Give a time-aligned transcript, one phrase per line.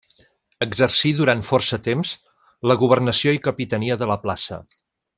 [0.65, 2.15] Exercí durant força temps
[2.73, 4.61] la governació i capitania de la plaça.